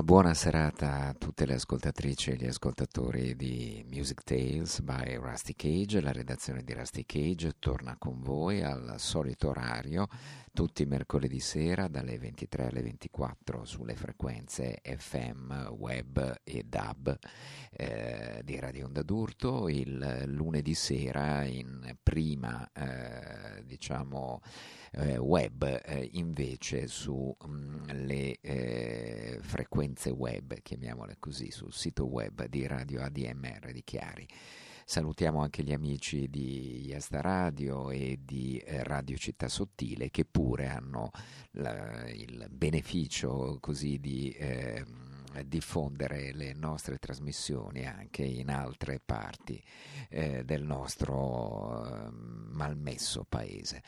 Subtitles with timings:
[0.00, 5.52] Una buona serata a tutte le ascoltatrici e gli ascoltatori di Music Tales by Rusty
[5.54, 6.00] Cage.
[6.00, 10.08] La redazione di Rusty Cage torna con voi al solito orario,
[10.52, 17.18] tutti i mercoledì sera dalle 23 alle 24 sulle frequenze FM, web e DAB
[17.70, 24.40] eh, di Radio Onda d'Urto, il lunedì sera in prima, eh, diciamo,
[24.92, 32.66] eh, web eh, invece sulle mm, eh, frequenze web, chiamiamole così, sul sito web di
[32.66, 34.28] Radio ADMR di Chiari.
[34.90, 40.66] Salutiamo anche gli amici di Yasta Radio e di eh, Radio Città Sottile che pure
[40.66, 41.12] hanno
[41.52, 44.84] la, il beneficio così di eh,
[45.46, 49.62] diffondere le nostre trasmissioni anche in altre parti
[50.08, 53.84] eh, del nostro ehm, malmesso paese.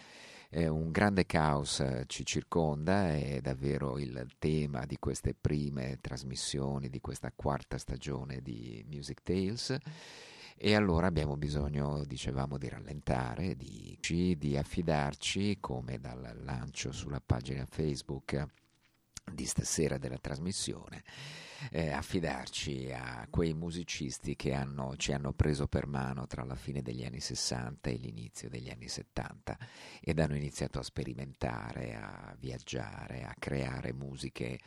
[0.51, 6.89] Eh, un grande caos eh, ci circonda, è davvero il tema di queste prime trasmissioni,
[6.89, 9.77] di questa quarta stagione di Music Tales.
[10.65, 13.99] E allora abbiamo bisogno, dicevamo, di rallentare, di,
[14.39, 18.47] di affidarci, come dal lancio sulla pagina Facebook
[19.25, 21.03] di stasera della trasmissione,
[21.73, 26.81] eh, affidarci a quei musicisti che hanno, ci hanno preso per mano tra la fine
[26.81, 29.59] degli anni 60 e l'inizio degli anni 70
[30.01, 34.61] ed hanno iniziato a sperimentare, a viaggiare, a creare musiche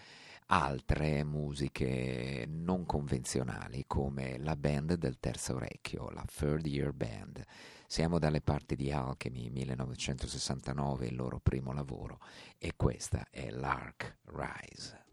[0.47, 7.43] altre musiche non convenzionali come la band del terzo orecchio, la Third Year Band.
[7.87, 12.19] Siamo dalle parti di Alchemy 1969, il loro primo lavoro,
[12.57, 15.03] e questa è l'Ark Rise.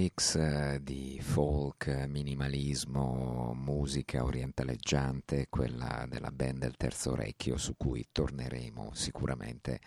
[0.00, 8.08] Mix eh, di folk, minimalismo, musica orientaleggiante, quella della band del terzo orecchio su cui
[8.10, 9.78] torneremo sicuramente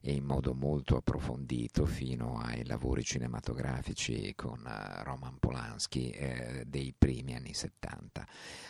[0.00, 6.94] e in modo molto approfondito fino ai lavori cinematografici con uh, Roman Polanski eh, dei
[6.96, 8.24] primi anni 70.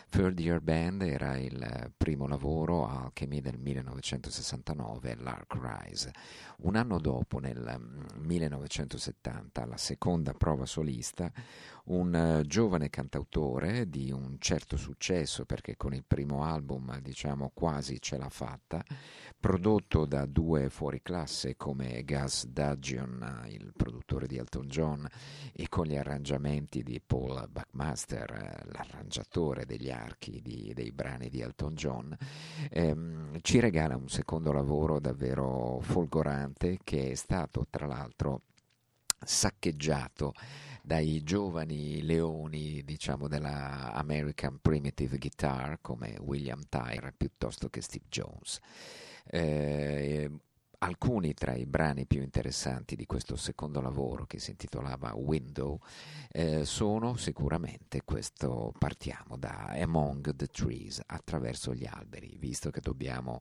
[0.08, 6.12] Third Year Band era il primo lavoro, Alchemy del 1969, Lark Rise.
[6.58, 7.78] Un anno dopo, nel
[8.14, 11.32] 1970, mm, la seconda prova solista,
[11.86, 18.00] un uh, giovane cantautore di un certo successo, perché con il primo album diciamo quasi
[18.00, 18.84] ce l'ha fatta,
[19.38, 25.06] prodotto da due fuoriclasse come Gus Dudgeon, il produttore di Elton John,
[25.52, 31.74] e con gli arrangiamenti di Paul Buckmaster, l'arrangiatore degli archi di, dei brani di Elton
[31.74, 32.16] John,
[32.70, 38.42] ehm, ci regala un secondo lavoro davvero folgorante che è stato tra l'altro
[39.18, 40.34] saccheggiato
[40.86, 48.60] dai giovani leoni, diciamo, della American Primitive Guitar come William Tyre piuttosto che Steve Jones.
[49.24, 50.30] Eh,
[50.78, 55.80] alcuni tra i brani più interessanti di questo secondo lavoro che si intitolava Window
[56.30, 63.40] eh, sono sicuramente questo partiamo da Among the Trees attraverso gli alberi visto che dobbiamo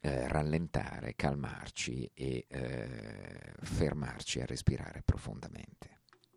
[0.00, 5.99] eh, rallentare, calmarci e eh, fermarci a respirare profondamente.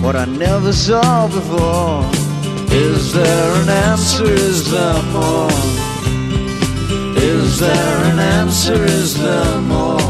[0.00, 2.04] what I never saw before?
[2.72, 4.24] Is there an answer?
[4.24, 5.50] Is there more?
[7.16, 8.84] Is there an answer?
[8.84, 10.00] Is there more?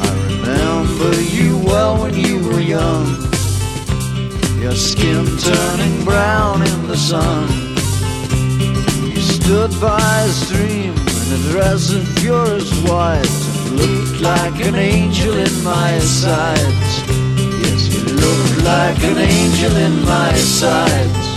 [0.00, 3.28] I remember you well when you were young
[4.60, 7.48] your skin turning brown in the sun.
[9.08, 14.74] You stood by a stream in a dress of purest white and looked like an
[14.74, 16.90] angel in my sight.
[17.62, 21.28] Yes, you looked like an angel in my sight.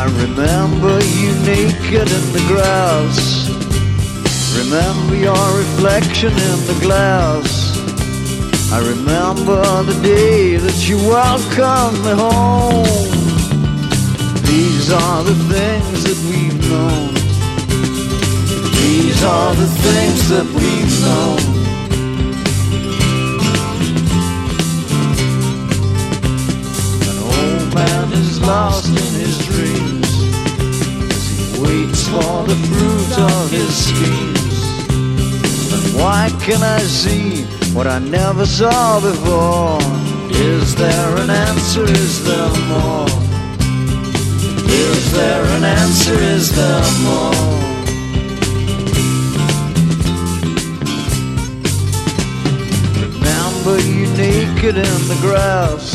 [0.00, 3.48] I remember you naked in the grass.
[4.58, 7.68] Remember your reflection in the glass.
[8.70, 13.18] I remember the day that you welcomed me home.
[14.44, 17.17] These are the things that we've known.
[18.88, 21.40] These are the things that we've known.
[27.10, 30.10] An old man is lost in his dreams
[31.14, 34.58] as he waits for the fruit of his schemes.
[35.74, 37.58] And why can I see?
[37.78, 39.78] what I never saw before.
[40.30, 41.84] Is there an answer?
[41.84, 43.06] Is there more?
[44.66, 46.14] Is there an answer?
[46.14, 47.67] Is there more?
[53.68, 55.92] Remember you naked in the grass.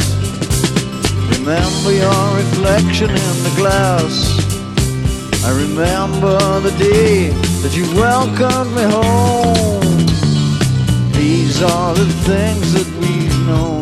[1.39, 4.13] Remember your reflection in the glass.
[5.43, 7.29] I remember the day
[7.63, 10.05] that you welcomed me home.
[11.13, 13.81] These are the things that we've known.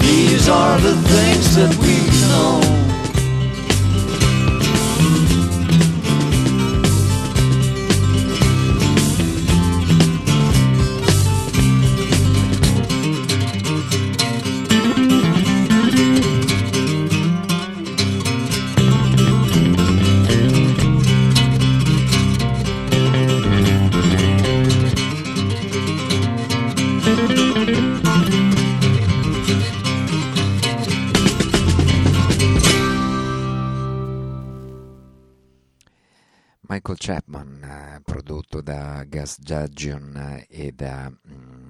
[0.00, 2.61] These are the things that we've known.
[39.22, 41.06] Gus Judgeon e da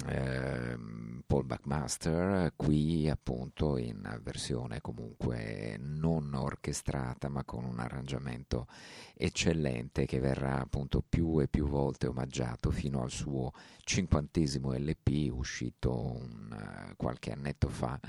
[0.06, 0.78] eh,
[1.26, 8.66] Paul Buckmaster, qui appunto in versione comunque non orchestrata ma con un arrangiamento
[9.14, 13.52] eccellente che verrà appunto più e più volte omaggiato fino al suo
[13.84, 18.00] cinquantesimo LP uscito un, uh, qualche annetto fa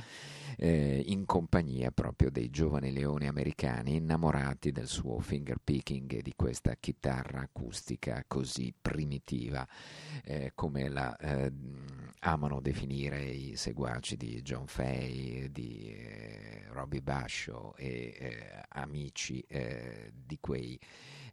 [0.58, 6.34] eh, in compagnia proprio dei giovani leoni americani innamorati del suo finger picking e di
[6.36, 9.68] questa chitarra acustica così primitiva
[10.24, 11.52] eh, come la eh,
[12.20, 20.12] amano definire i seguaci di John Fay, di eh, Robbie Basho e eh, amici eh,
[20.14, 20.80] di quei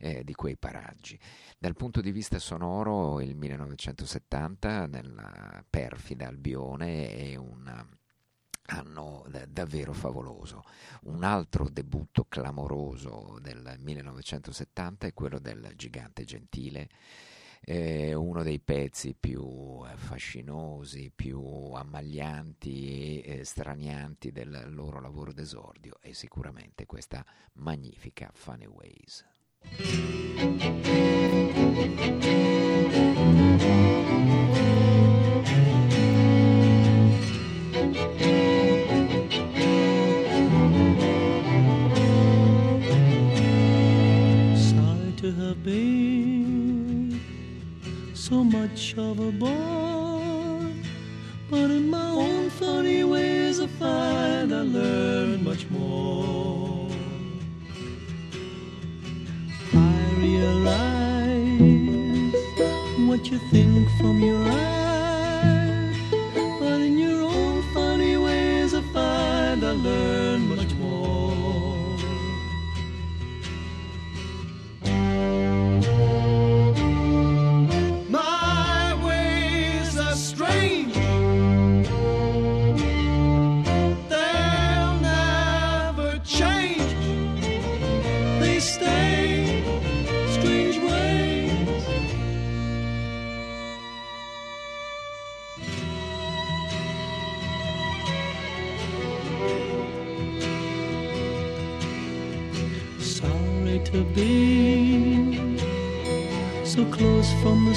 [0.01, 1.19] eh, di quei paraggi.
[1.59, 7.99] Dal punto di vista sonoro, il 1970 nella perfida Albione è un
[8.71, 10.65] anno davvero favoloso.
[11.03, 16.89] Un altro debutto clamoroso del 1970 è quello del Gigante Gentile,
[17.63, 21.41] eh, uno dei pezzi più fascinosi, più
[21.73, 27.25] ammaglianti e eh, stranianti del loro lavoro d'esordio è sicuramente questa
[27.55, 29.25] magnifica Funny Ways.
[45.39, 47.21] Have been
[48.15, 50.61] so much of a bore,
[51.49, 56.91] but in my own funny ways I find I learn much more.
[59.73, 61.55] I realize
[63.09, 64.80] what you think from your eyes.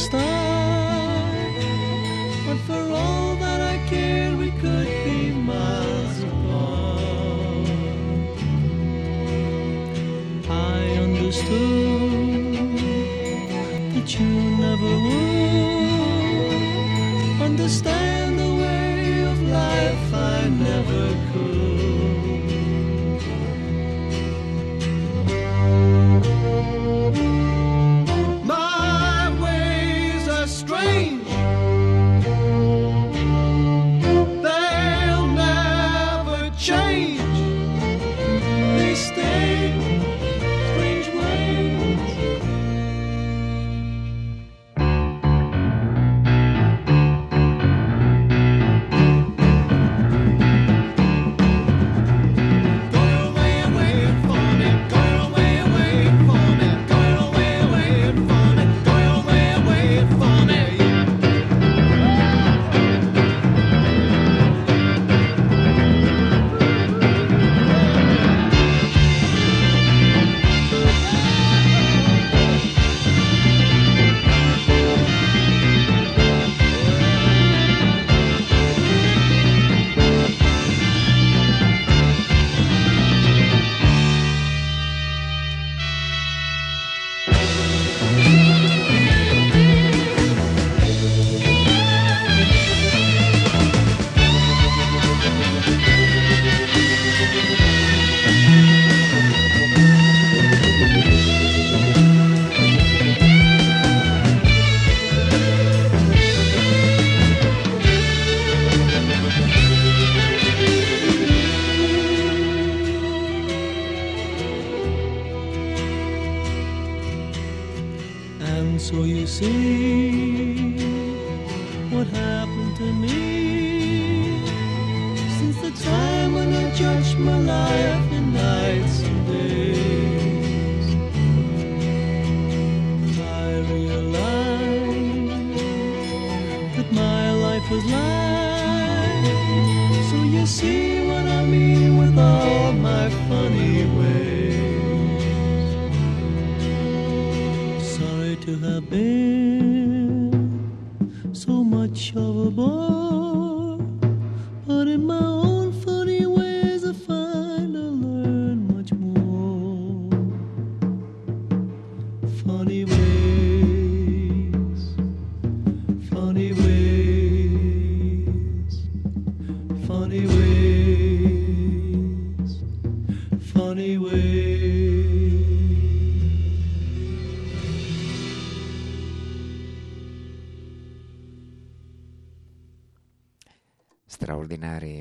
[0.04, 0.53] stop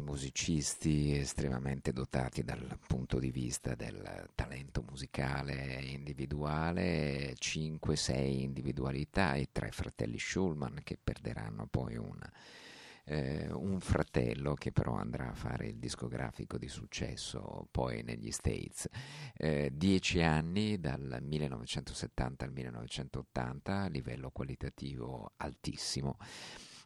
[0.00, 9.71] musicisti estremamente dotati dal punto di vista del talento musicale individuale, 5-6 individualità e tre
[9.71, 12.19] fratelli Schulman che perderanno poi un,
[13.04, 18.88] eh, un fratello che però andrà a fare il discografico di successo poi negli States.
[19.37, 26.16] Eh, dieci anni dal 1970 al 1980, livello qualitativo altissimo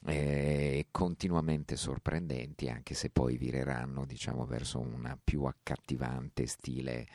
[0.07, 7.07] eh, continuamente sorprendenti, anche se poi vireranno diciamo, verso un più accattivante stile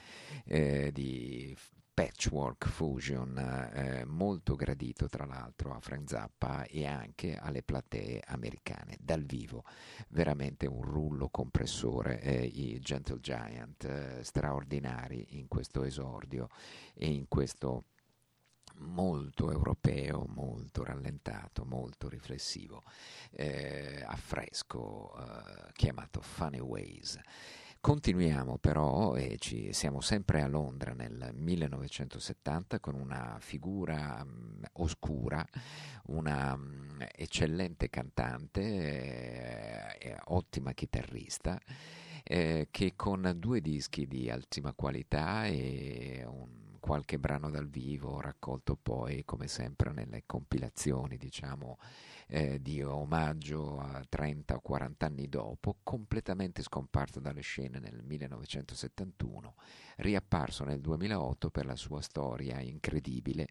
[0.45, 1.55] eh, di
[1.93, 8.97] patchwork fusion eh, molto gradito tra l'altro a Frank Zappa e anche alle platee americane.
[8.99, 9.65] Dal vivo
[10.09, 16.49] veramente un rullo compressore eh, i Gentle Giant eh, straordinari in questo esordio
[16.93, 17.85] e in questo
[18.81, 22.83] molto europeo, molto rallentato, molto riflessivo,
[23.31, 27.19] eh, a fresco, eh, chiamato Funny Ways.
[27.81, 35.43] Continuiamo però e ci, siamo sempre a Londra nel 1970 con una figura um, oscura,
[36.09, 41.59] una um, eccellente cantante, eh, ottima chitarrista,
[42.23, 48.75] eh, che con due dischi di altissima qualità e un qualche brano dal vivo raccolto
[48.75, 51.77] poi come sempre nelle compilazioni diciamo
[52.27, 59.55] eh, di omaggio a 30 o 40 anni dopo completamente scomparso dalle scene nel 1971
[59.97, 63.47] riapparso nel 2008 per la sua storia incredibile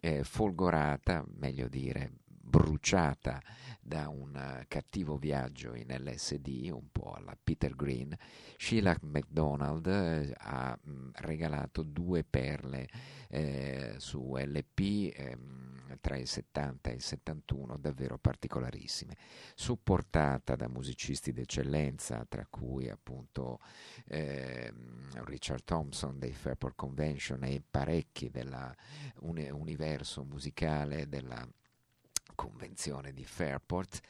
[0.00, 2.12] eh, folgorata meglio dire
[2.48, 3.42] bruciata
[3.80, 8.16] da un uh, cattivo viaggio in LSD, un po' alla Peter Green,
[8.56, 12.88] Sheila McDonald eh, ha mm, regalato due perle
[13.28, 15.38] eh, su LP eh,
[16.00, 19.16] tra il 70 e il 71, davvero particolarissime,
[19.54, 23.60] supportata da musicisti d'eccellenza, tra cui appunto
[24.06, 31.48] ehm, Richard Thompson dei Fairport Convention e parecchi dell'universo musicale della
[32.34, 34.00] convenzione di Fairport,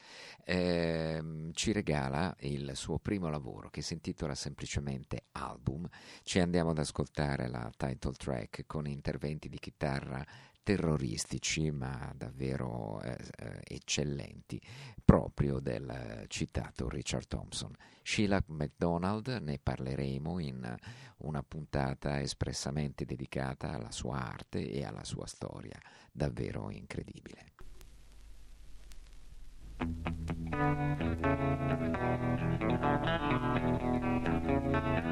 [0.45, 5.87] ehm, ci regala il suo primo lavoro che si intitola semplicemente Album.
[6.23, 10.25] Ci andiamo ad ascoltare la title track con interventi di chitarra
[10.61, 14.61] terroristici ma davvero eh, eh eccellenti
[15.03, 17.73] proprio del citato Richard Thompson.
[18.03, 20.77] Sheila MacDonald ne parleremo in
[21.17, 25.79] una puntata espressamente dedicata alla sua arte e alla sua storia,
[26.11, 27.53] davvero incredibile.
[29.79, 30.07] Thank
[35.03, 35.08] you.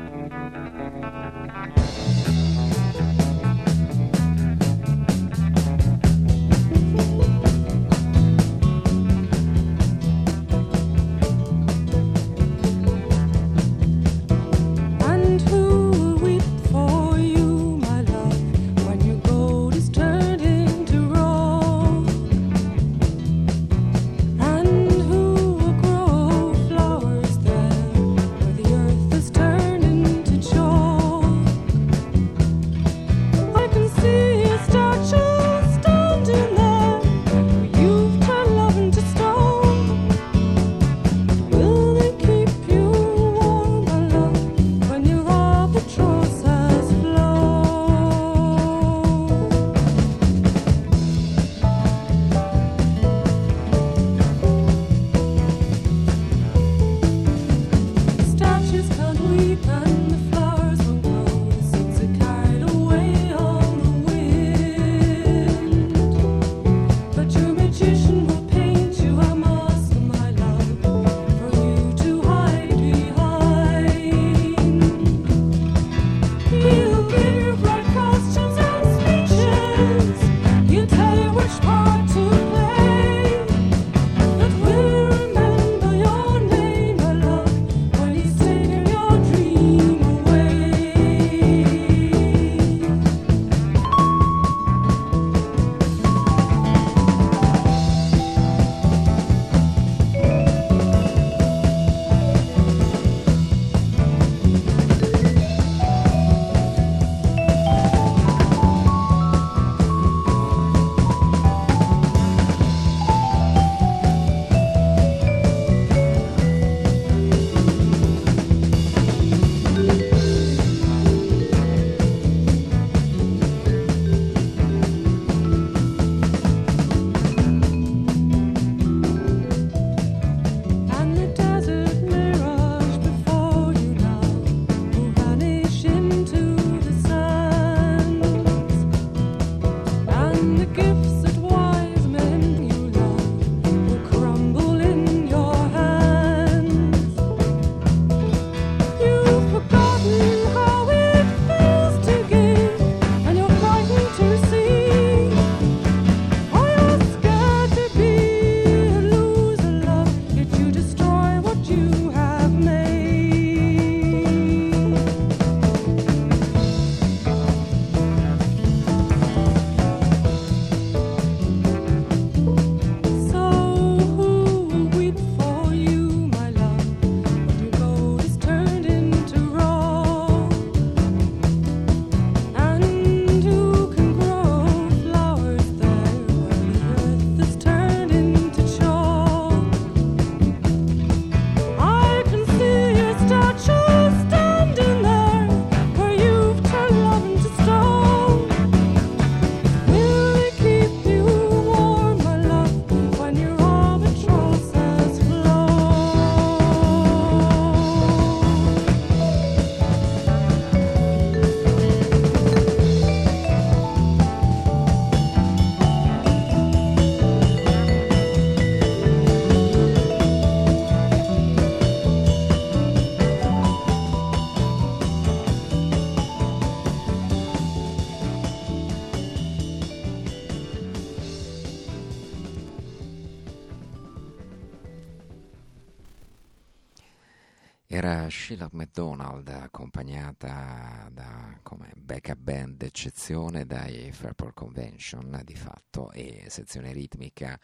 [243.28, 247.60] D'eccezione dai Fairport Convention di fatto e sezione ritmica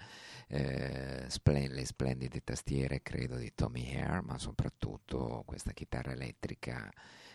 [0.49, 6.91] eh, splen- le splendide tastiere credo di Tommy Hare ma soprattutto questa chitarra elettrica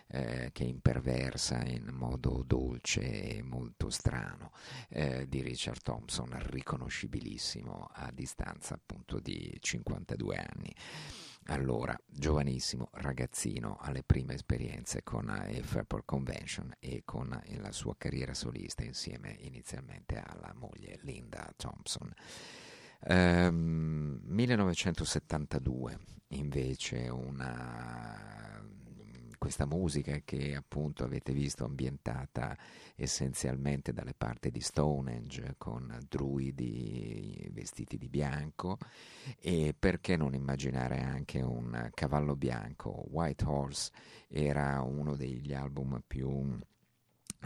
[0.08, 4.52] eh, che imperversa in modo dolce e molto strano
[4.90, 10.74] eh, di Richard Thompson riconoscibilissimo a distanza appunto di 52 anni
[11.50, 18.34] allora, giovanissimo ragazzino, alle prime esperienze con il Fairport Convention e con la sua carriera
[18.34, 22.12] solista insieme inizialmente alla moglie Linda Thompson.
[23.00, 28.47] Um, 1972 invece una
[29.38, 32.56] questa musica che appunto avete visto ambientata
[32.96, 38.76] essenzialmente dalle parti di Stonehenge con druidi vestiti di bianco
[39.40, 43.92] e perché non immaginare anche un cavallo bianco White Horse
[44.28, 46.58] era uno degli album più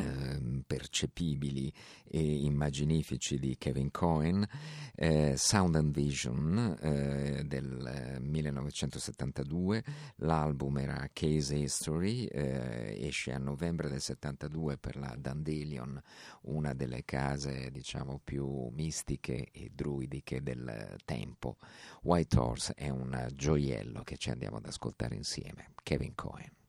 [0.02, 1.72] eh, percepibili
[2.04, 4.46] e immaginifici di Kevin Cohen,
[4.94, 9.84] eh, Sound and Vision eh, del 1972,
[10.16, 16.00] l'album era Case History, eh, esce a novembre del 72 per la Dandelion,
[16.42, 21.56] una delle case diciamo più mistiche e druidiche del tempo.
[22.02, 26.61] White Horse è un gioiello che ci andiamo ad ascoltare insieme, Kevin Cohen.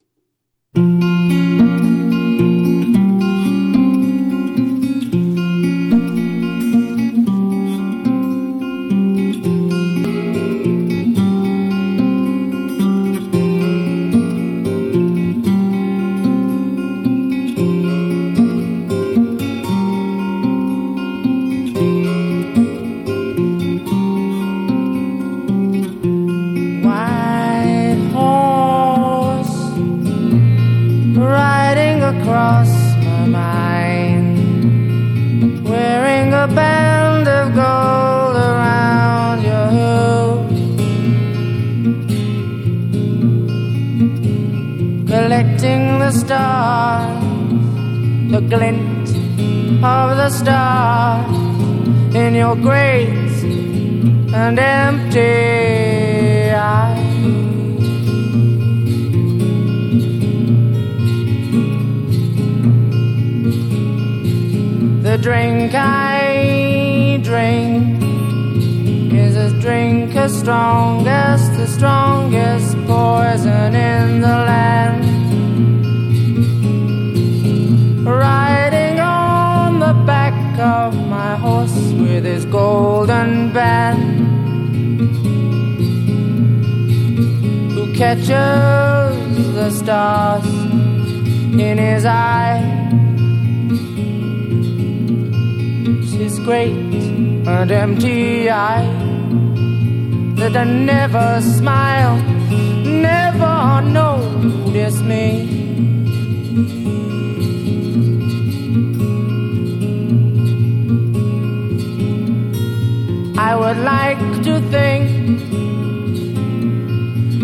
[113.35, 115.09] I would like to think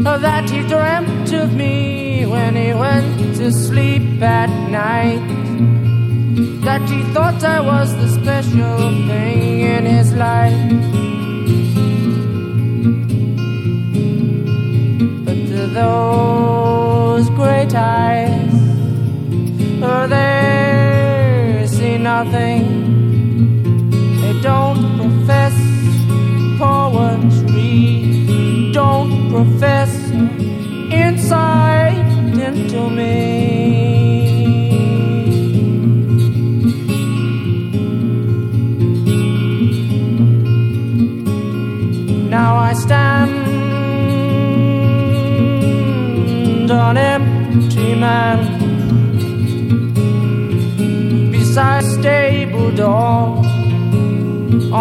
[0.03, 5.27] that he dreamt of me when he went to sleep at night.
[6.63, 10.53] That he thought I was the special thing in his life.
[15.25, 18.28] But to those great eyes
[20.07, 22.63] they see nothing.
[24.21, 25.55] They don't profess
[26.59, 27.85] poetry,
[28.73, 29.91] don't profess
[30.91, 32.07] insight
[32.47, 33.28] into me.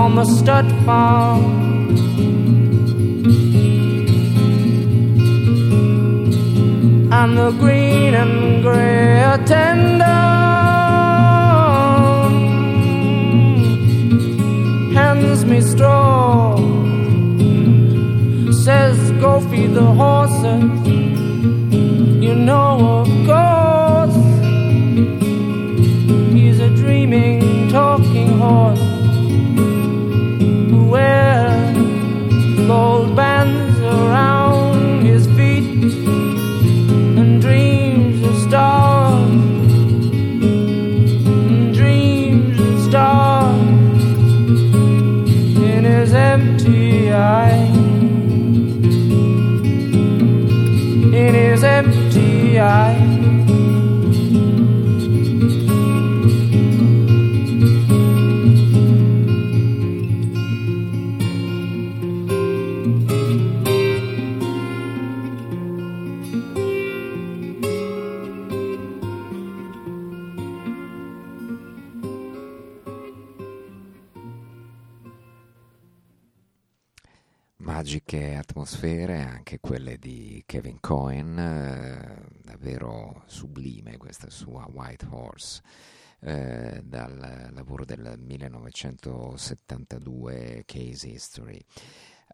[0.09, 1.44] on the stud farm.
[7.18, 10.03] And the green and grey attendant
[14.97, 16.57] hands me straw,
[18.64, 20.78] says, Go feed the horses.
[83.27, 85.62] Sublime questa sua White Horse.
[86.21, 91.64] Eh, dal lavoro del 1972 Case History.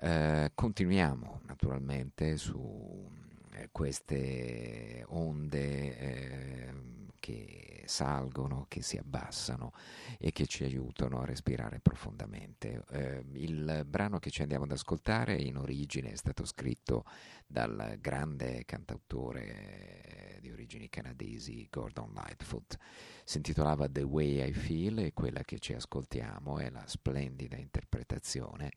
[0.00, 3.06] Eh, continuiamo naturalmente su
[3.52, 6.72] eh, queste onde eh,
[7.20, 9.72] che salgono, che si abbassano
[10.18, 12.82] e che ci aiutano a respirare profondamente.
[12.90, 17.04] Eh, il brano che ci andiamo ad ascoltare in origine è stato scritto
[17.46, 20.23] dal grande cantautore
[20.54, 22.76] origini canadesi Gordon Lightfoot.
[23.24, 28.72] Si intitolava The Way I Feel e quella che ci ascoltiamo è la splendida interpretazione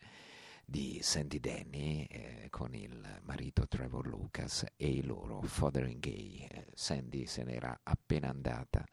[0.66, 6.48] di Sandy Denny eh, con il marito Trevor Lucas e i loro Fotheringay.
[6.50, 8.84] Eh, Sandy se n'era appena andata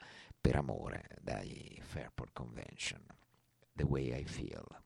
[0.40, 3.04] per amore dai Fairport Convention.
[3.72, 4.83] The Way I Feel.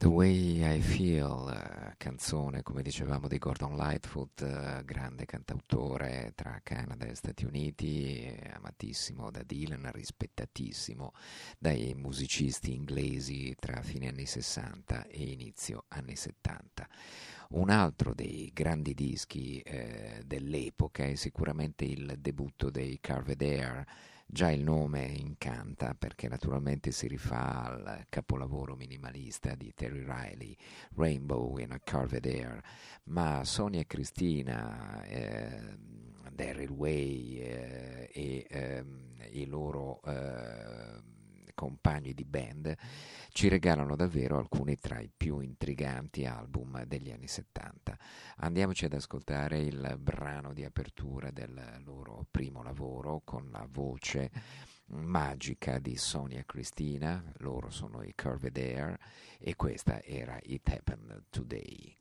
[0.00, 6.58] The Way I Feel, eh, canzone come dicevamo di Gordon Lightfoot, eh, grande cantautore tra
[6.62, 11.12] Canada e Stati Uniti, eh, amatissimo da Dylan, rispettatissimo
[11.58, 16.88] dai musicisti inglesi tra fine anni 60 e inizio anni 70.
[17.50, 23.84] Un altro dei grandi dischi eh, dell'epoca è sicuramente il debutto dei Carved Air,
[24.32, 30.56] Già il nome incanta perché naturalmente si rifà al capolavoro minimalista di Terry Riley,
[30.94, 32.60] Rainbow in a Carved Air,
[33.06, 35.76] ma Sonia e Cristina, eh,
[36.32, 38.84] Daryl Way eh, e eh,
[39.32, 41.02] i loro eh,
[41.60, 42.74] compagni di band
[43.32, 47.98] ci regalano davvero alcuni tra i più intriganti album degli anni 70.
[48.36, 54.30] Andiamoci ad ascoltare il brano di apertura del loro primo lavoro con la voce
[54.86, 58.98] magica di Sonia Cristina, loro sono i Curved Air
[59.38, 61.94] e questa era It Happened Today.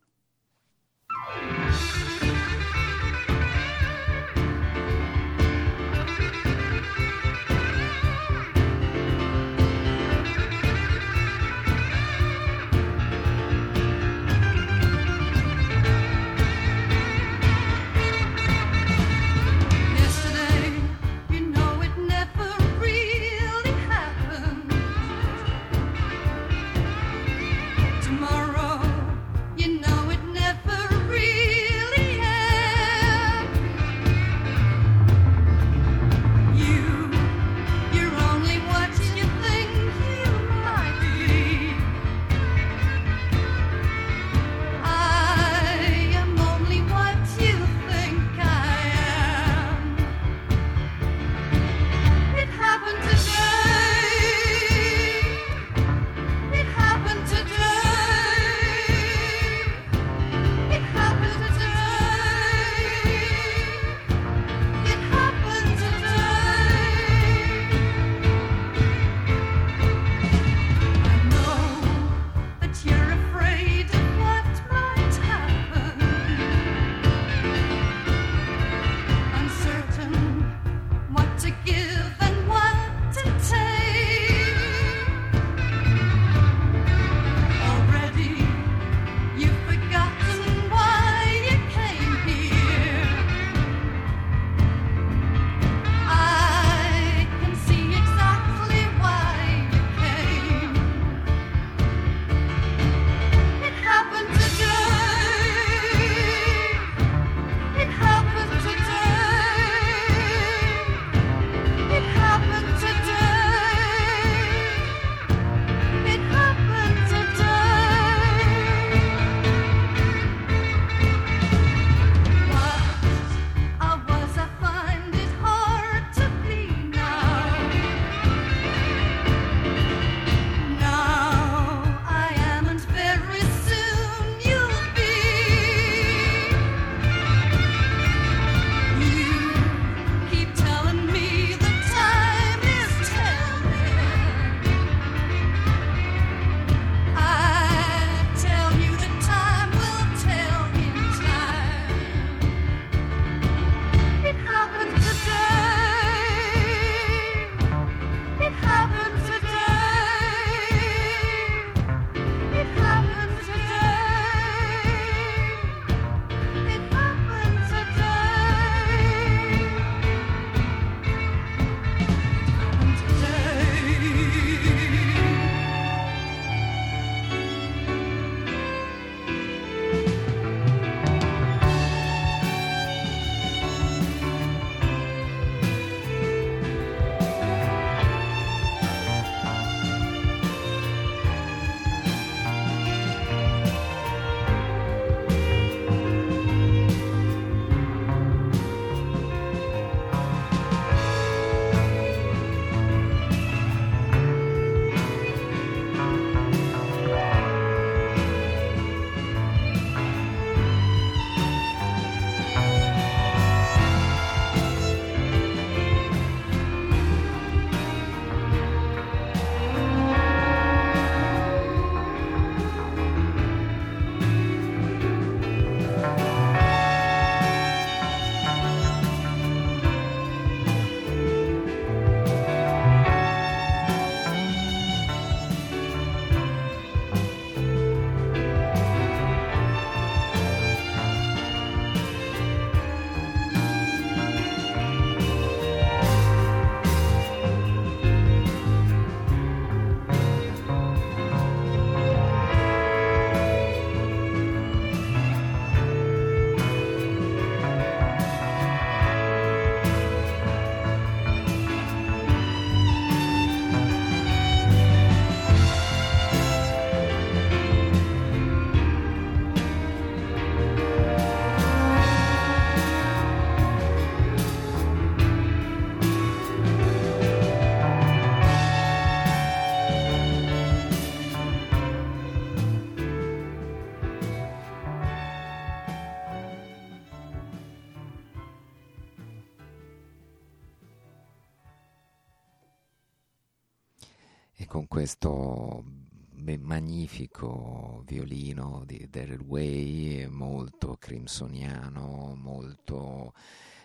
[296.58, 303.34] Magnifico violino di Daryl Way, molto crimsoniano, molto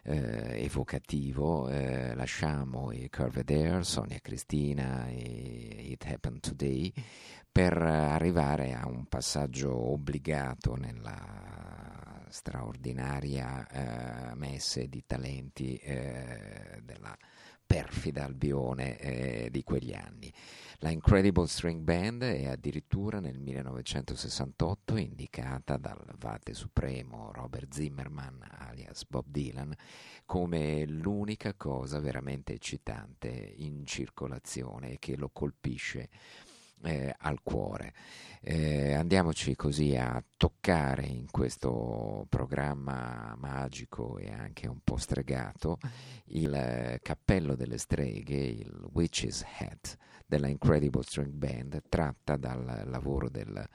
[0.03, 1.69] eh, evocativo.
[1.69, 6.93] Eh, lasciamo i Curved Air, Sonia Cristina e It Happened Today
[7.51, 17.17] per arrivare a un passaggio obbligato nella straordinaria eh, messe di talenti eh, della
[17.67, 20.33] perfida Albione eh, di quegli anni.
[20.79, 29.07] La Incredible String Band è addirittura nel 1968 indicata dal Vate Supremo Robert Zimmerman alias
[29.07, 29.75] Bob Dylan
[30.27, 36.11] come l'unica cosa veramente eccitante in circolazione che lo colpisce
[36.85, 37.93] eh, al cuore.
[38.41, 45.79] Eh, andiamoci così a toccare in questo programma magico e anche un po' stregato
[46.27, 53.31] il eh, cappello delle streghe, il Witch's Hat della Incredible String Band, tratta dal lavoro
[53.31, 53.67] del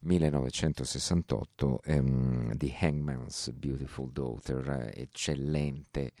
[0.00, 6.12] 1968 ehm, di Hangman's Beautiful Daughter, eccellente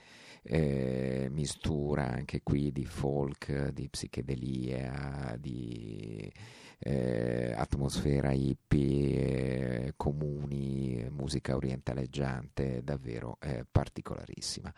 [0.42, 6.32] eh, mistura anche qui di folk, di psichedelia, di
[6.78, 14.72] eh, atmosfera hippie, eh, comuni, musica orientaleggiante, davvero eh, particolarissima.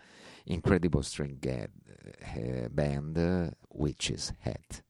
[0.45, 1.71] Incredible String
[2.35, 4.85] eh, Band, Witch's Head.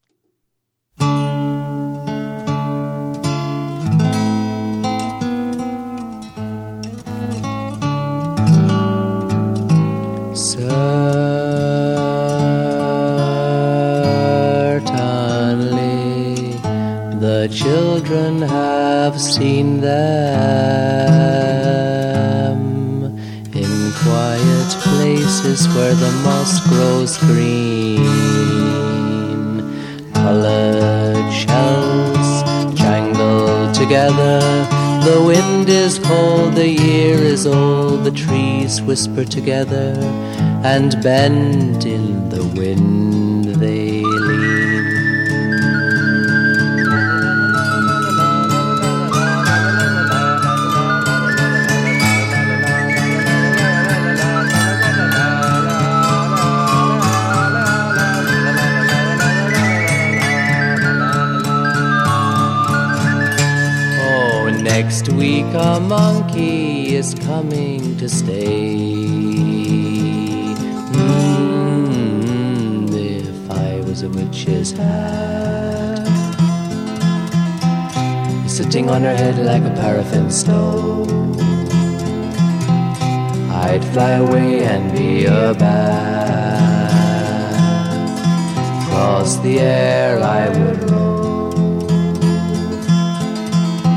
[15.60, 16.52] Certainly,
[17.18, 20.00] the children have seen them
[23.54, 28.04] in quiet places where the moss grows green.
[30.12, 32.42] Colored shells
[32.78, 34.40] jangle together.
[35.04, 39.96] The wind is cold, the year is old, the trees whisper together
[40.62, 44.84] and bend in the wind they lean.
[64.02, 69.09] Oh, next week a monkey is coming to stay.
[74.02, 76.06] A witch's hat,
[78.46, 81.10] sitting on her head like a paraffin stove,
[83.50, 86.90] I'd fly away and be a bat.
[88.82, 91.10] Across the air I would roll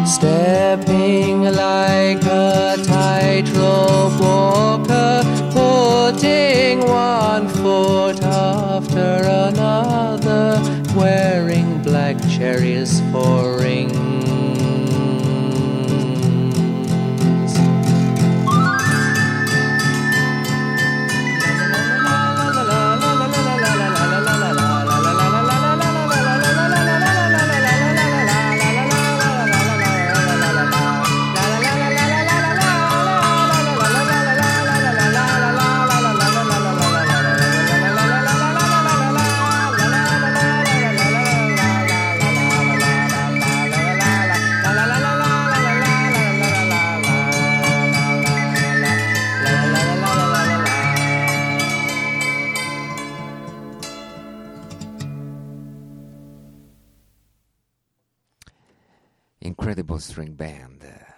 [0.05, 10.59] stepping like a tightrope walker, putting one foot after another,
[10.97, 13.52] wearing black cherries for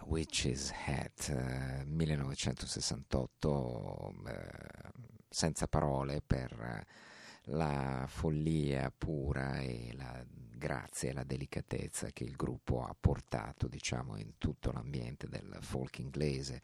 [0.08, 4.92] Witch's Hat, eh, 1968, eh,
[5.30, 6.84] senza parole per
[7.50, 14.18] la follia pura e la grazia e la delicatezza che il gruppo ha portato, diciamo,
[14.18, 16.62] in tutto l'ambiente del folk inglese.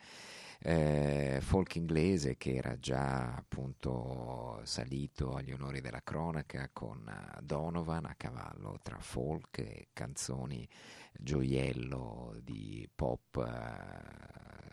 [0.64, 7.04] Eh, folk inglese che era già appunto salito agli onori della cronaca con
[7.42, 10.68] Donovan a cavallo tra folk e canzoni
[11.14, 14.71] gioiello di pop eh,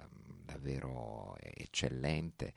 [0.48, 2.54] davvero eccellente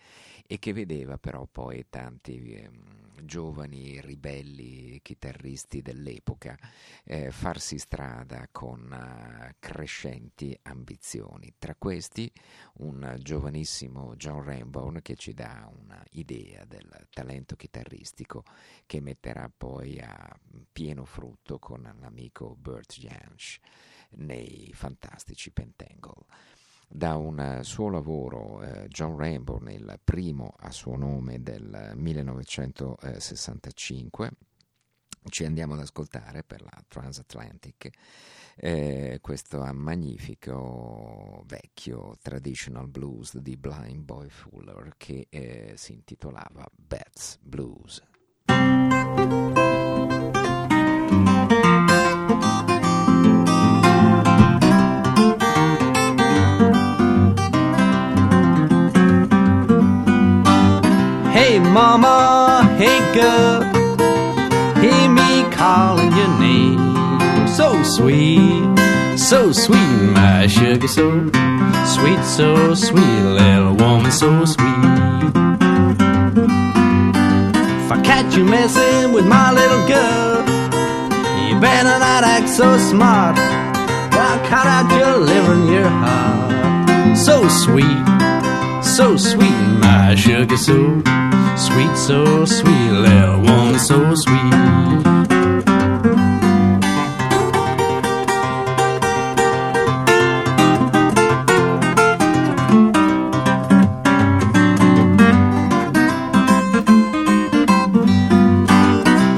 [0.48, 6.58] e che vedeva però poi tanti ehm, giovani ribelli chitarristi dell'epoca
[7.04, 11.54] eh, farsi strada con uh, crescenti ambizioni.
[11.60, 12.32] Tra questi
[12.76, 18.44] un giovanissimo John Rainbow che ci dà un'idea del talento chitarristico
[18.86, 20.40] che metterà poi a
[20.72, 23.60] pieno frutto con l'amico Bert Jansch
[24.12, 26.26] nei fantastici Pentangle
[26.92, 34.32] da un suo lavoro eh, John Rainbow, il primo a suo nome del 1965.
[35.30, 37.92] Ci andiamo ad ascoltare per la Transatlantic
[38.56, 47.38] eh, questo magnifico vecchio traditional blues di Blind Boy Fuller che eh, si intitolava Bats
[47.42, 48.02] Blues.
[61.52, 63.62] Hey mama, hey girl,
[64.80, 67.46] hear me calling your name.
[67.46, 68.64] So sweet,
[69.18, 71.30] so sweet, my sugar, so
[71.86, 74.86] sweet, so sweet, little woman, so sweet.
[77.84, 80.46] If I catch you messing with my little girl,
[81.50, 83.36] you better not act so smart.
[83.38, 87.18] I'll cut out your liver and your heart.
[87.18, 88.06] So sweet,
[88.82, 91.04] so sweet, my sugar, so
[91.58, 94.54] sweet, so sweet, little woman, so sweet.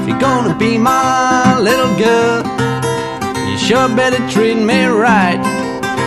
[0.00, 2.42] If you're gonna be my little girl,
[3.48, 5.40] you sure better treat me right.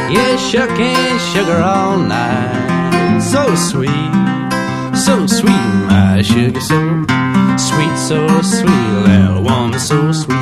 [0.10, 3.20] Yeah, shucking sugar all night.
[3.20, 4.12] So sweet,
[6.18, 7.06] my sugar, so
[7.58, 10.36] sweet, so sweet, little woman, so sweet.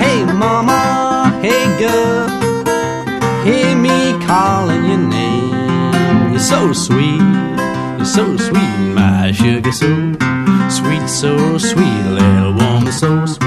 [0.00, 2.28] Hey, mama, hey, girl,
[3.44, 6.30] hear me calling your name.
[6.32, 7.20] You're so sweet,
[7.98, 10.14] you're so sweet, my sugar, so
[10.70, 13.39] sweet, so sweet, little woman, so sweet.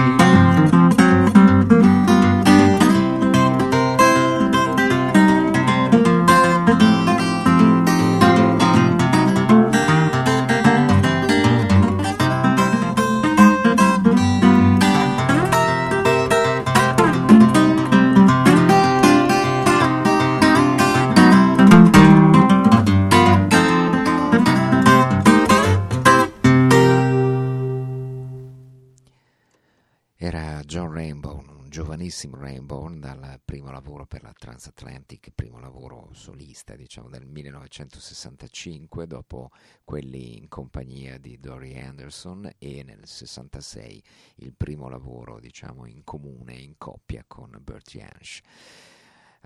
[34.14, 39.50] Per la Transatlantic, primo lavoro solista, diciamo del 1965, dopo
[39.84, 44.04] quelli in compagnia di Dory Anderson e nel 66
[44.36, 48.42] il primo lavoro, diciamo, in comune, in coppia con Bert Jansch.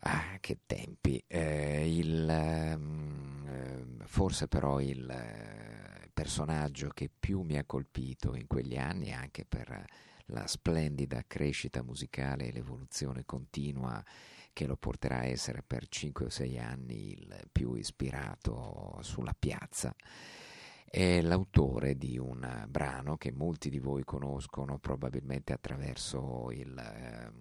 [0.01, 1.23] Ah, che tempi!
[1.27, 8.47] Eh, il, ehm, eh, forse però il eh, personaggio che più mi ha colpito in
[8.47, 9.85] quegli anni, anche per
[10.31, 14.03] la splendida crescita musicale e l'evoluzione continua
[14.57, 19.95] che lo porterà a essere per 5 o 6 anni il più ispirato sulla piazza.
[20.83, 27.31] È l'autore di un brano che molti di voi conoscono probabilmente attraverso il eh,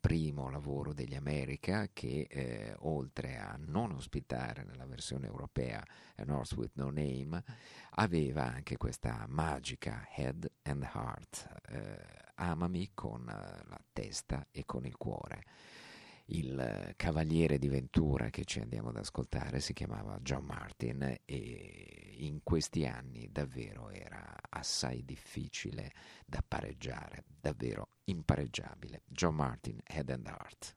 [0.00, 5.80] primo lavoro degli America che eh, oltre a non ospitare nella versione europea
[6.16, 7.44] A North with No Name
[7.90, 12.04] aveva anche questa magica Head and Heart, eh,
[12.34, 15.44] amami con la testa e con il cuore.
[16.28, 22.40] Il cavaliere di Ventura che ci andiamo ad ascoltare si chiamava John Martin e in
[22.42, 25.92] questi anni davvero era assai difficile
[26.24, 29.02] da pareggiare, davvero impareggiabile.
[29.06, 30.74] John Martin, Head and Heart.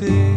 [0.00, 0.33] No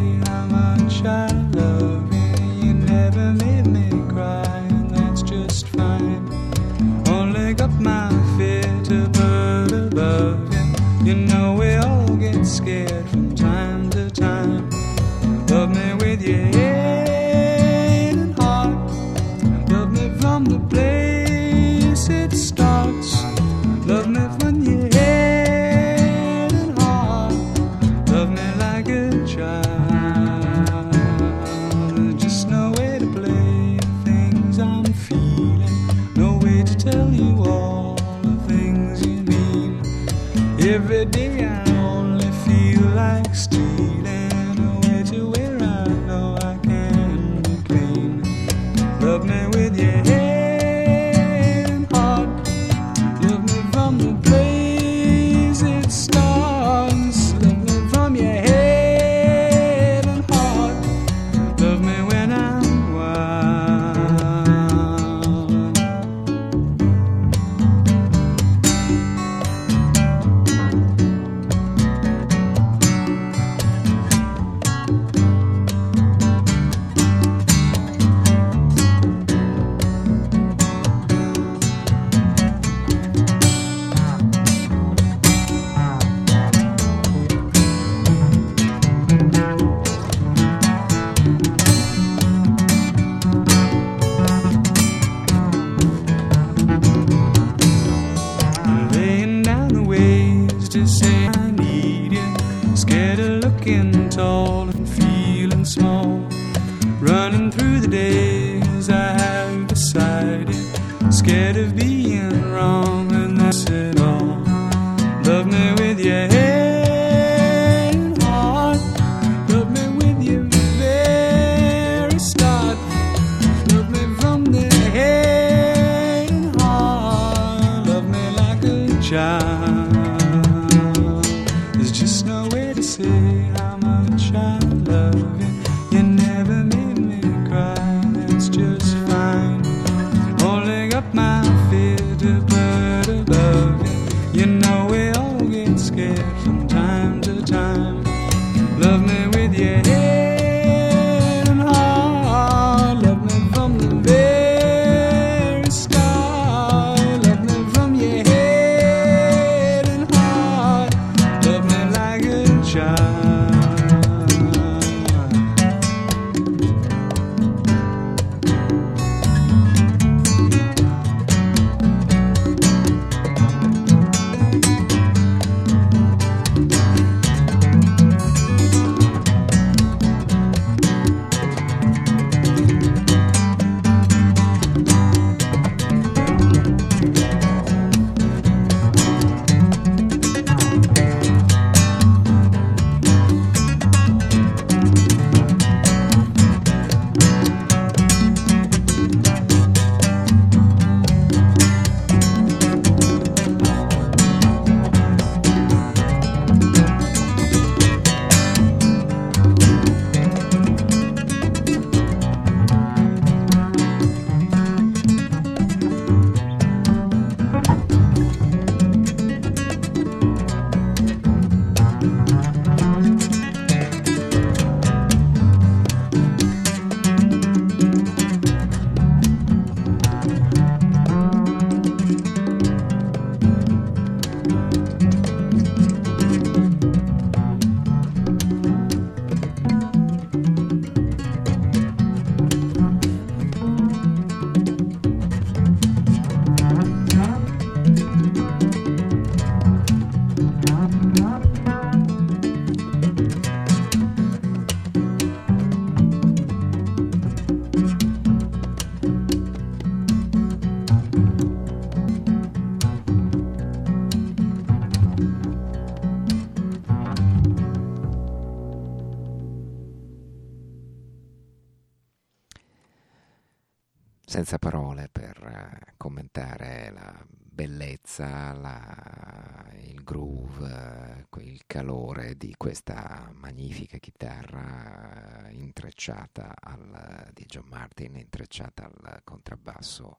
[283.33, 290.17] magnifica chitarra eh, intrecciata al, di John Martin, intrecciata al contrabbasso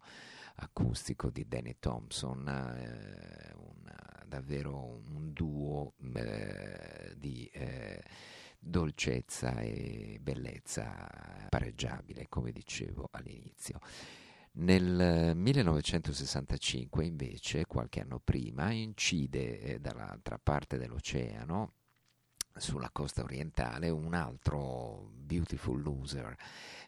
[0.57, 3.93] acustico di Danny Thompson, eh, un-
[4.27, 8.03] davvero un duo eh, di eh,
[8.59, 13.79] dolcezza e bellezza pareggiabile, come dicevo all'inizio.
[14.53, 21.75] Nel 1965, invece, qualche anno prima, incide eh, dall'altra parte dell'oceano,
[22.59, 26.35] sulla costa orientale, un altro Beautiful Loser,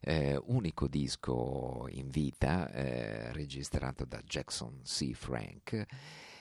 [0.00, 5.12] eh, unico disco in vita eh, registrato da Jackson C.
[5.12, 5.86] Frank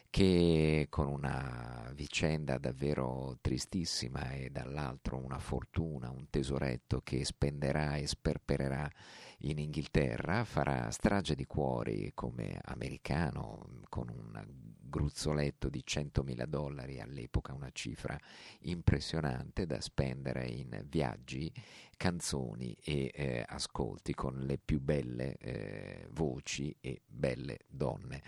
[0.09, 8.07] che con una vicenda davvero tristissima e dall'altro una fortuna, un tesoretto che spenderà e
[8.07, 8.89] sperpererà
[9.43, 17.53] in Inghilterra, farà strage di cuori come americano con un gruzzoletto di 100.000 dollari all'epoca,
[17.53, 18.17] una cifra
[18.61, 21.51] impressionante da spendere in viaggi,
[21.95, 28.23] canzoni e eh, ascolti con le più belle eh, voci e belle donne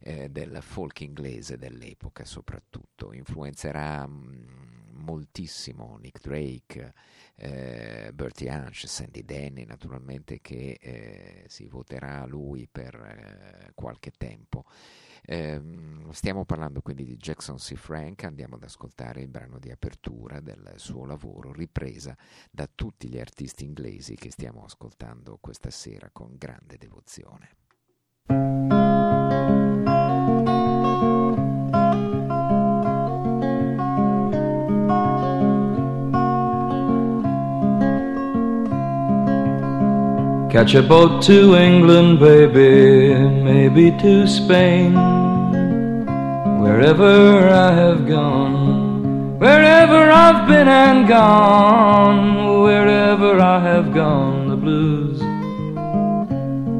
[0.00, 3.12] eh, del folk inglese dell'epoca soprattutto.
[3.12, 6.94] Influenzerà mh, moltissimo Nick Drake,
[7.36, 14.12] eh, Bertie Hunch, Sandy Denny naturalmente che eh, si voterà a lui per eh, qualche
[14.16, 14.64] tempo.
[15.26, 17.74] Ehm, stiamo parlando quindi di Jackson C.
[17.74, 22.16] Frank, andiamo ad ascoltare il brano di apertura del suo lavoro, ripresa
[22.50, 28.75] da tutti gli artisti inglesi che stiamo ascoltando questa sera con grande devozione.
[40.56, 44.94] Catch a boat to England, baby, maybe to Spain.
[46.62, 55.20] Wherever I have gone, Wherever I've been and gone, wherever I have gone, the blues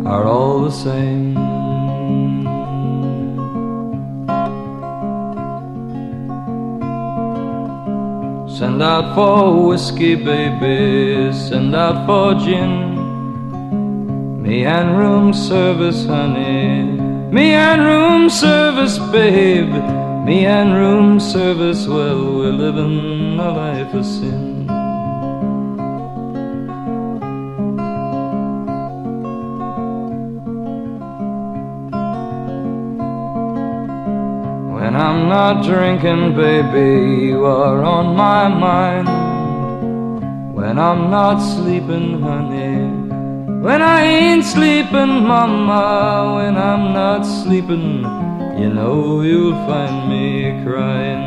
[0.06, 1.34] are all the same.
[8.48, 12.95] Send out for whiskey, baby, send out for gin.
[14.46, 16.84] Me and room service, honey.
[17.32, 19.72] Me and room service, babe.
[20.24, 24.68] Me and room service, well, we're living a life of sin.
[34.76, 39.08] When I'm not drinking, baby, you are on my mind.
[40.54, 43.05] When I'm not sleeping, honey.
[43.66, 46.34] When I ain't sleeping, mama.
[46.36, 48.04] When I'm not sleeping,
[48.56, 51.24] you know you'll find me crying.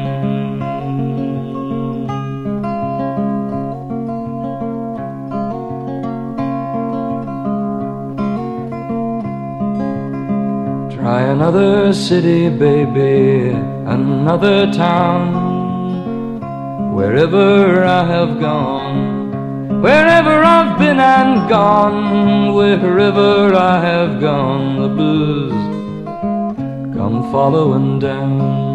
[10.95, 13.49] Try another city, baby,
[13.85, 15.27] another town.
[16.95, 18.78] Wherever I have gone,
[19.81, 25.53] wherever I've been and gone, wherever I have gone, the blues
[26.95, 28.69] come following down.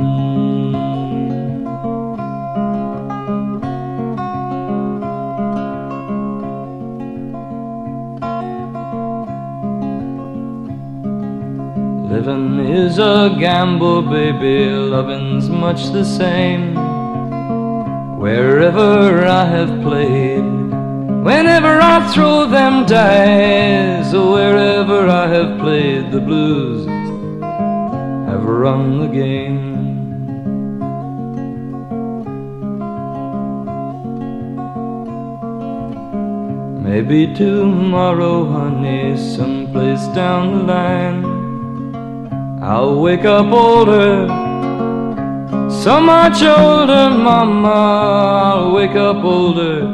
[12.08, 14.70] Living is a gamble, baby.
[14.70, 16.74] Loving's much the same.
[18.18, 20.53] Wherever I have played,
[21.24, 26.86] whenever I throw them dice, or wherever I have played the blues,
[28.30, 29.72] I've run the game.
[36.82, 41.24] Maybe tomorrow, honey, someplace down the line.
[42.62, 44.28] I'll wake up older,
[45.70, 47.68] so much older, mama.
[48.44, 49.93] I'll wake up older,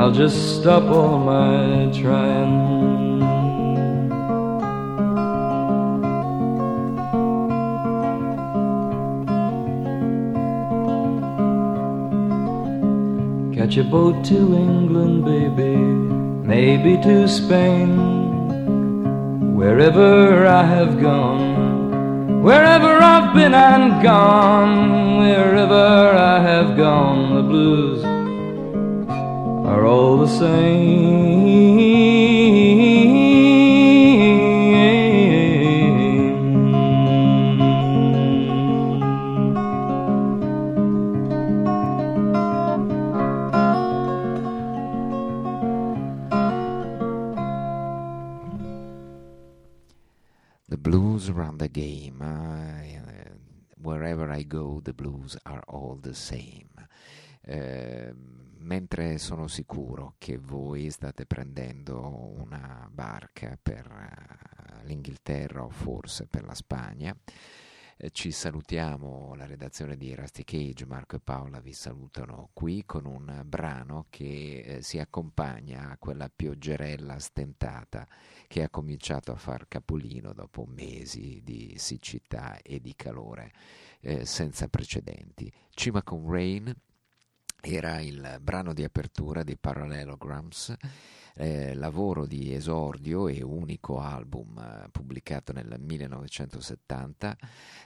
[0.00, 3.20] I'll just stop all my trying.
[13.54, 17.94] Catch a boat to England, baby, maybe to Spain,
[19.54, 22.40] wherever I have gone.
[22.42, 28.09] Wherever I've been and gone, wherever I have gone, the blues
[29.90, 31.10] all the same.
[50.68, 52.22] The blues run the game.
[52.22, 53.00] eh,
[53.82, 56.70] wherever I go, the blues are all the same.
[57.44, 58.12] Eh,
[58.60, 66.44] mentre sono sicuro che voi state prendendo una barca per eh, l'Inghilterra o forse per
[66.44, 67.16] la Spagna,
[67.96, 73.04] eh, ci salutiamo, la redazione di Rusty Cage, Marco e Paola vi salutano qui con
[73.04, 78.08] un brano che eh, si accompagna a quella pioggerella stentata
[78.46, 83.52] che ha cominciato a far capolino dopo mesi di siccità e di calore
[84.00, 85.52] eh, senza precedenti.
[85.70, 86.74] Cima con Rain
[87.60, 90.74] era il brano di apertura di Parallelograms,
[91.34, 97.36] eh, lavoro di esordio e unico album eh, pubblicato nel 1970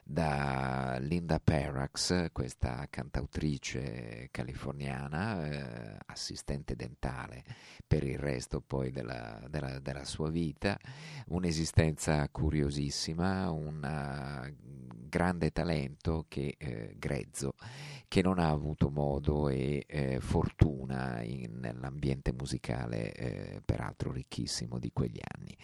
[0.03, 7.45] da Linda Perrax, questa cantautrice californiana, eh, assistente dentale
[7.87, 10.79] per il resto poi della, della- della sua vita,
[11.27, 14.55] un'esistenza curiosissima, un eh,
[14.87, 17.55] grande talento che, eh, grezzo
[18.09, 24.91] che non ha avuto modo e eh, fortuna in- nell'ambiente musicale, eh, peraltro ricchissimo di
[24.93, 25.57] quegli anni.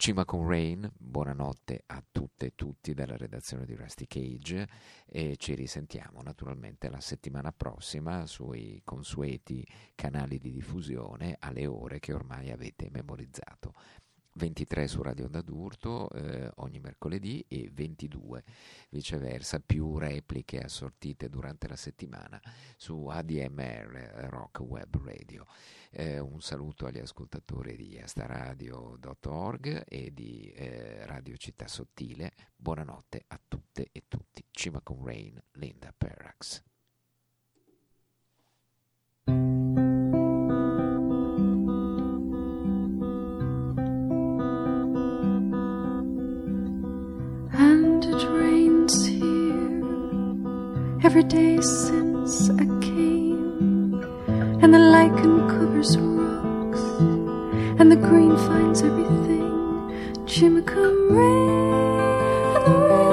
[0.00, 4.66] Cima con Rain, buonanotte a tutte e tutti dalla redazione di Rusty Cage
[5.04, 9.62] e ci risentiamo naturalmente la settimana prossima sui consueti
[9.94, 13.74] canali di diffusione alle ore che ormai avete memorizzato.
[14.40, 18.42] 23 su Radio Onda d'Urto eh, ogni mercoledì e 22
[18.88, 22.40] viceversa, più repliche assortite durante la settimana
[22.74, 25.46] su ADMR Rock Web Radio.
[25.90, 32.32] Eh, un saluto agli ascoltatori di astaradio.org e di eh, Radio Città Sottile.
[32.56, 34.42] Buonanotte a tutte e tutti.
[34.50, 36.69] Cima con Rain, Linda Perrax.
[51.10, 54.00] every day since I came.
[54.62, 56.82] And the lichen covers rocks,
[57.80, 60.24] and the green finds everything.
[60.24, 63.09] Jim, come rain, and the rain.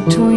[0.00, 0.35] between